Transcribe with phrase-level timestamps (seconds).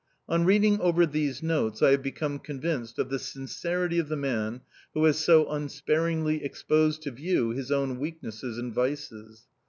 [0.27, 4.61] On reading over these notes, I have become convinced of the sincerity of the man
[4.95, 9.43] who has so unsparingly exposed to view his own weaknesses and vices.